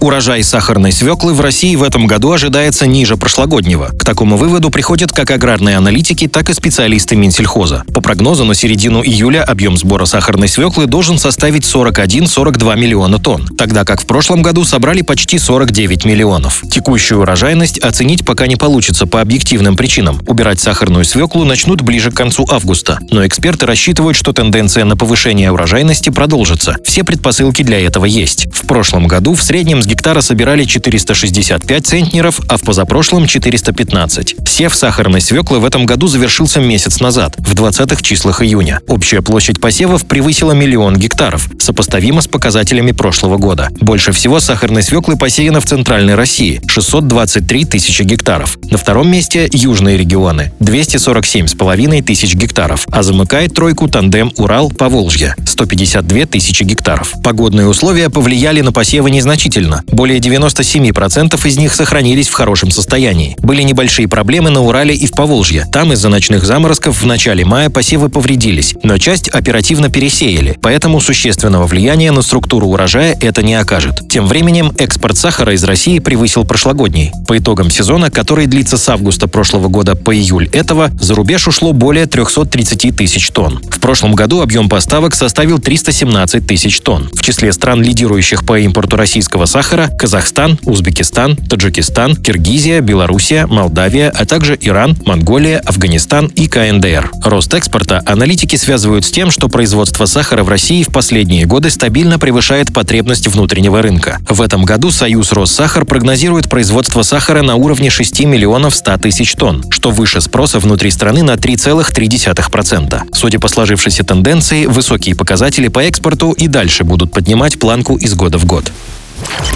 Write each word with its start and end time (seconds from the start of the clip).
Урожай 0.00 0.42
сахарной 0.42 0.92
свеклы 0.92 1.32
в 1.32 1.40
России 1.40 1.74
в 1.74 1.82
этом 1.82 2.06
году 2.06 2.30
ожидается 2.30 2.86
ниже 2.86 3.16
прошлогоднего. 3.16 3.90
К 3.98 4.04
такому 4.04 4.36
выводу 4.36 4.70
приходят 4.70 5.10
как 5.10 5.30
аграрные 5.30 5.76
аналитики, 5.76 6.28
так 6.28 6.50
и 6.50 6.52
специалисты 6.52 7.16
Минсельхоза. 7.16 7.84
По 7.92 8.00
прогнозу, 8.00 8.44
на 8.44 8.54
середину 8.54 9.02
июля 9.02 9.42
объем 9.42 9.76
сбора 9.76 10.04
сахарной 10.04 10.48
свеклы 10.48 10.86
должен 10.86 11.18
составить 11.18 11.64
41-42 11.64 12.78
миллиона 12.78 13.18
тонн, 13.18 13.48
тогда 13.56 13.84
как 13.84 14.02
в 14.02 14.06
прошлом 14.06 14.42
году 14.42 14.64
собрали 14.64 15.00
почти 15.00 15.38
49 15.38 16.04
миллионов. 16.04 16.62
Текущую 16.70 17.22
урожайность 17.22 17.78
оценить 17.78 18.24
пока 18.24 18.46
не 18.46 18.56
получится 18.56 19.06
по 19.06 19.20
объективным 19.20 19.76
причинам. 19.76 20.20
Убирать 20.26 20.60
сахарную 20.60 21.04
свеклу 21.04 21.44
начнут 21.44 21.80
ближе 21.80 22.10
к 22.10 22.14
концу 22.14 22.46
августа, 22.50 22.98
но 23.10 23.26
эксперты 23.26 23.66
рассчитывают, 23.66 24.16
что 24.16 24.32
тенденция 24.32 24.84
на 24.84 24.96
повышение 24.96 25.50
урожайности 25.50 26.10
продолжится. 26.10 26.76
Все 26.84 27.02
предпосылки 27.02 27.62
для 27.62 27.80
этого 27.80 28.04
есть. 28.04 28.46
В 28.52 28.66
прошлом 28.66 29.06
году 29.06 29.34
в 29.34 29.42
среднем 29.42 29.82
с 29.82 29.86
гектара 29.96 30.20
собирали 30.20 30.64
465 30.64 31.86
центнеров, 31.86 32.40
а 32.50 32.58
в 32.58 32.60
позапрошлом 32.60 33.26
415. 33.26 34.36
Сев 34.46 34.74
сахарной 34.74 35.22
свеклы 35.22 35.58
в 35.58 35.64
этом 35.64 35.86
году 35.86 36.06
завершился 36.06 36.60
месяц 36.60 37.00
назад, 37.00 37.34
в 37.38 37.54
20-х 37.54 38.02
числах 38.02 38.42
июня. 38.42 38.80
Общая 38.88 39.22
площадь 39.22 39.58
посевов 39.58 40.06
превысила 40.06 40.52
миллион 40.52 40.96
гектаров, 40.96 41.48
сопоставимо 41.58 42.20
с 42.20 42.28
показателями 42.28 42.92
прошлого 42.92 43.38
года. 43.38 43.70
Больше 43.80 44.12
всего 44.12 44.38
сахарной 44.38 44.82
свеклы 44.82 45.16
посеяно 45.16 45.60
в 45.60 45.64
Центральной 45.64 46.14
России– 46.14 46.60
623 46.68 47.64
тысячи 47.64 48.02
гектаров. 48.02 48.58
На 48.70 48.76
втором 48.76 49.10
месте– 49.10 49.48
южные 49.52 49.96
регионы– 49.96 50.52
247,5 50.60 52.02
тысяч 52.02 52.34
гектаров, 52.34 52.86
а 52.92 53.02
замыкает 53.02 53.54
тройку 53.54 53.88
тандем 53.88 54.30
Урал-Поволжье– 54.36 55.34
152 55.46 56.26
тысячи 56.26 56.64
гектаров. 56.64 57.14
Погодные 57.24 57.66
условия 57.66 58.10
повлияли 58.10 58.60
на 58.60 58.72
посевы 58.72 59.10
незначительно, 59.10 59.75
сезона. 59.76 59.82
Более 59.88 60.18
97% 60.18 61.46
из 61.46 61.56
них 61.56 61.74
сохранились 61.74 62.28
в 62.28 62.32
хорошем 62.32 62.70
состоянии. 62.70 63.36
Были 63.40 63.62
небольшие 63.62 64.08
проблемы 64.08 64.50
на 64.50 64.62
Урале 64.62 64.94
и 64.94 65.06
в 65.06 65.12
Поволжье. 65.12 65.66
Там 65.72 65.92
из-за 65.92 66.08
ночных 66.08 66.44
заморозков 66.44 67.00
в 67.00 67.06
начале 67.06 67.44
мая 67.44 67.70
посевы 67.70 68.08
повредились, 68.08 68.74
но 68.82 68.98
часть 68.98 69.28
оперативно 69.28 69.88
пересеяли, 69.88 70.58
поэтому 70.60 71.00
существенного 71.00 71.66
влияния 71.66 72.12
на 72.12 72.22
структуру 72.22 72.68
урожая 72.68 73.16
это 73.20 73.42
не 73.42 73.54
окажет. 73.54 74.08
Тем 74.08 74.26
временем 74.26 74.72
экспорт 74.78 75.16
сахара 75.16 75.54
из 75.54 75.64
России 75.64 75.98
превысил 75.98 76.44
прошлогодний. 76.44 77.12
По 77.26 77.38
итогам 77.38 77.70
сезона, 77.70 78.10
который 78.10 78.46
длится 78.46 78.78
с 78.78 78.88
августа 78.88 79.28
прошлого 79.28 79.68
года 79.68 79.94
по 79.94 80.14
июль 80.14 80.48
этого, 80.52 80.90
за 81.00 81.14
рубеж 81.14 81.48
ушло 81.48 81.72
более 81.72 82.06
330 82.06 82.96
тысяч 82.96 83.30
тонн. 83.30 83.60
В 83.70 83.80
прошлом 83.80 84.14
году 84.14 84.40
объем 84.40 84.68
поставок 84.68 85.14
составил 85.14 85.58
317 85.58 86.46
тысяч 86.46 86.80
тонн. 86.80 87.10
В 87.14 87.22
числе 87.22 87.52
стран, 87.52 87.82
лидирующих 87.82 88.44
по 88.44 88.58
импорту 88.58 88.96
российского 88.96 89.46
сахара, 89.46 89.65
сахара 89.66 89.88
Казахстан, 89.88 90.60
Узбекистан, 90.64 91.34
Таджикистан, 91.34 92.14
Киргизия, 92.14 92.80
Белоруссия, 92.80 93.46
Молдавия, 93.46 94.12
а 94.14 94.24
также 94.24 94.56
Иран, 94.60 94.96
Монголия, 95.04 95.58
Афганистан 95.58 96.26
и 96.26 96.46
КНДР. 96.46 97.10
Рост 97.24 97.52
экспорта 97.52 98.00
аналитики 98.06 98.54
связывают 98.54 99.04
с 99.04 99.10
тем, 99.10 99.32
что 99.32 99.48
производство 99.48 100.06
сахара 100.06 100.44
в 100.44 100.48
России 100.48 100.84
в 100.84 100.92
последние 100.92 101.46
годы 101.46 101.70
стабильно 101.70 102.16
превышает 102.16 102.72
потребность 102.72 103.26
внутреннего 103.26 103.82
рынка. 103.82 104.20
В 104.28 104.40
этом 104.40 104.64
году 104.64 104.92
Союз 104.92 105.32
Россахар 105.32 105.84
прогнозирует 105.84 106.48
производство 106.48 107.02
сахара 107.02 107.42
на 107.42 107.56
уровне 107.56 107.90
6 107.90 108.20
миллионов 108.20 108.76
100 108.76 108.98
тысяч 108.98 109.32
тонн, 109.32 109.64
что 109.70 109.90
выше 109.90 110.20
спроса 110.20 110.60
внутри 110.60 110.92
страны 110.92 111.24
на 111.24 111.34
3,3%. 111.34 113.02
Судя 113.12 113.40
по 113.40 113.48
сложившейся 113.48 114.04
тенденции, 114.04 114.66
высокие 114.66 115.16
показатели 115.16 115.66
по 115.66 115.80
экспорту 115.80 116.30
и 116.30 116.46
дальше 116.46 116.84
будут 116.84 117.10
поднимать 117.10 117.58
планку 117.58 117.96
из 117.96 118.14
года 118.14 118.38
в 118.38 118.44
год. 118.44 118.70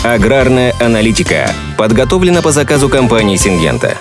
Аграрная 0.02 0.74
аналитика 0.80 1.52
подготовлена 1.76 2.40
по 2.40 2.52
заказу 2.52 2.88
компании 2.88 3.36
«Сингента». 3.36 3.98